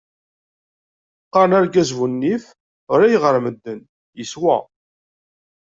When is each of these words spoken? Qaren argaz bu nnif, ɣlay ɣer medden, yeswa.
Qaren 1.33 1.55
argaz 1.59 1.89
bu 1.97 2.05
nnif, 2.11 2.43
ɣlay 2.93 3.15
ɣer 3.23 3.35
medden, 3.43 3.79
yeswa. 4.17 4.57